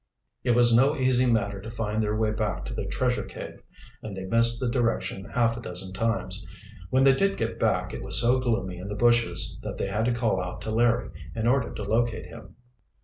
It 0.43 0.55
was 0.55 0.75
no 0.75 0.95
easy 0.95 1.27
matter 1.31 1.61
to 1.61 1.69
find 1.69 2.01
their 2.01 2.15
way 2.15 2.31
back 2.31 2.65
to 2.65 2.73
the 2.73 2.87
treasure 2.87 3.21
cave, 3.23 3.61
and 4.01 4.17
they 4.17 4.25
missed 4.25 4.59
the 4.59 4.67
direction 4.67 5.25
half 5.25 5.55
a 5.57 5.61
dozen 5.61 5.93
times. 5.93 6.43
When 6.89 7.03
they 7.03 7.13
did 7.13 7.37
get 7.37 7.59
back 7.59 7.93
it 7.93 8.01
was 8.01 8.19
so 8.19 8.39
gloomy 8.39 8.79
in 8.79 8.87
the 8.87 8.95
bushes 8.95 9.59
that 9.61 9.77
they 9.77 9.85
had 9.89 10.05
to 10.05 10.11
call 10.11 10.41
out 10.41 10.59
to 10.61 10.71
Larry, 10.71 11.11
in 11.35 11.45
order 11.45 11.71
to 11.75 11.83
locate 11.83 12.25
him. 12.25 12.55